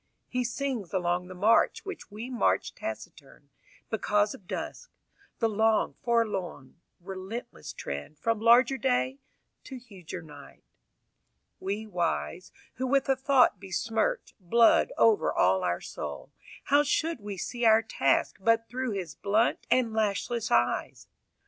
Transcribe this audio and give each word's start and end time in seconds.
He 0.27 0.43
sings 0.43 0.93
along 0.93 1.27
the 1.27 1.35
march 1.35 1.85
Which 1.85 2.09
we 2.09 2.27
march 2.31 2.73
taciturn, 2.73 3.51
because 3.91 4.33
of 4.33 4.47
dusk, 4.47 4.89
The 5.37 5.47
long, 5.47 5.93
forlorn, 6.01 6.81
relentless 6.99 7.71
trend 7.71 8.17
From 8.17 8.39
larger 8.41 8.79
day 8.79 9.19
to 9.65 9.77
huger 9.77 10.23
night. 10.23 10.63
V 11.59 11.65
We 11.85 11.85
wise, 11.85 12.51
who 12.77 12.87
with 12.87 13.09
a 13.09 13.15
thought 13.15 13.59
besmirch 13.59 14.33
Blood 14.39 14.91
over 14.97 15.31
all 15.31 15.63
our 15.63 15.81
soul, 15.81 16.31
How 16.63 16.81
should 16.81 17.21
we 17.21 17.37
see 17.37 17.63
our 17.65 17.83
task 17.83 18.37
But 18.39 18.67
through 18.67 18.93
his 18.93 19.13
blunt 19.13 19.67
and 19.69 19.93
lashless 19.93 20.49
eyes? 20.49 21.09